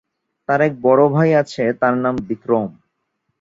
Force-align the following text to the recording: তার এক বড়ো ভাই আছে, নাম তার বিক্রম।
তার 0.49 0.59
এক 0.61 0.73
বড়ো 0.81 1.05
ভাই 1.09 1.29
আছে, 1.33 1.63
নাম 1.83 2.03
তার 2.03 2.15
বিক্রম। 2.27 2.69